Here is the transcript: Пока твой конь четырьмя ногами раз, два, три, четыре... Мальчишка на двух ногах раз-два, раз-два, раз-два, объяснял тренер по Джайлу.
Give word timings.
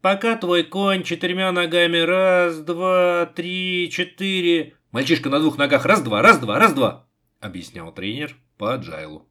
Пока 0.00 0.36
твой 0.36 0.64
конь 0.64 1.02
четырьмя 1.02 1.52
ногами 1.52 1.98
раз, 1.98 2.58
два, 2.60 3.26
три, 3.26 3.90
четыре... 3.92 4.74
Мальчишка 4.92 5.28
на 5.28 5.38
двух 5.38 5.58
ногах 5.58 5.84
раз-два, 5.84 6.22
раз-два, 6.22 6.58
раз-два, 6.58 7.06
объяснял 7.38 7.92
тренер 7.92 8.36
по 8.56 8.74
Джайлу. 8.76 9.30